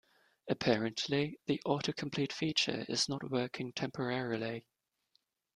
Apparently, 0.49 1.37
the 1.45 1.61
autocomplete 1.63 2.31
feature 2.33 2.87
is 2.89 3.07
not 3.07 3.29
working 3.29 3.71
temporarily. 3.71 4.65